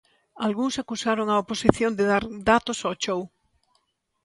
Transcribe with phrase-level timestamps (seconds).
[0.45, 3.21] Algúns acusaron á oposición de dar datos ao chou.